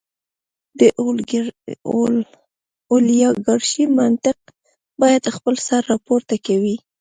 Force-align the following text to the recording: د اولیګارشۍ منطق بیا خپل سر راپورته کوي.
د 0.79 0.81
اولیګارشۍ 2.91 3.83
منطق 3.99 4.37
بیا 5.01 5.29
خپل 5.37 5.55
سر 5.67 5.81
راپورته 5.91 6.35
کوي. 6.45 6.75